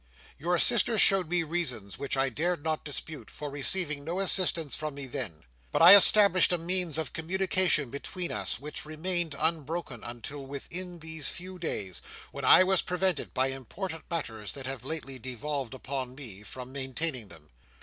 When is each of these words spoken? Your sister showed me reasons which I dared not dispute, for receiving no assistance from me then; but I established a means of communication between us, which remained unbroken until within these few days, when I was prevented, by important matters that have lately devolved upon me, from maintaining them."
Your 0.39 0.57
sister 0.57 0.97
showed 0.97 1.29
me 1.29 1.43
reasons 1.43 1.99
which 1.99 2.17
I 2.17 2.29
dared 2.29 2.63
not 2.63 2.83
dispute, 2.83 3.29
for 3.29 3.51
receiving 3.51 4.03
no 4.03 4.19
assistance 4.19 4.75
from 4.75 4.95
me 4.95 5.05
then; 5.05 5.43
but 5.71 5.83
I 5.83 5.93
established 5.95 6.51
a 6.51 6.57
means 6.57 6.97
of 6.97 7.13
communication 7.13 7.91
between 7.91 8.31
us, 8.31 8.57
which 8.59 8.83
remained 8.83 9.35
unbroken 9.37 10.03
until 10.03 10.43
within 10.43 10.97
these 10.97 11.29
few 11.29 11.59
days, 11.59 12.01
when 12.31 12.43
I 12.45 12.63
was 12.63 12.81
prevented, 12.81 13.31
by 13.35 13.49
important 13.49 14.05
matters 14.09 14.53
that 14.53 14.65
have 14.65 14.83
lately 14.83 15.19
devolved 15.19 15.75
upon 15.75 16.15
me, 16.15 16.41
from 16.41 16.71
maintaining 16.71 17.27
them." 17.27 17.51